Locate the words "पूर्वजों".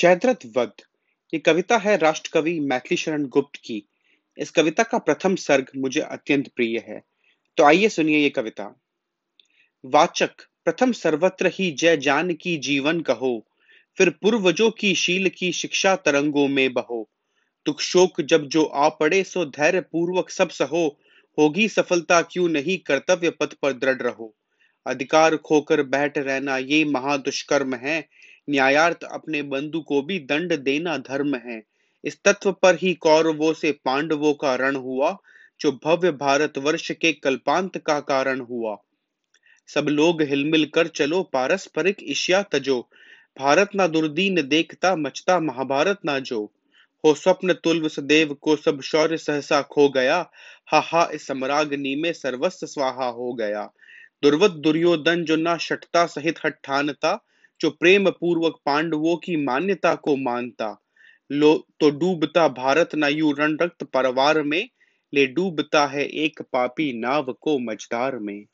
14.10-14.70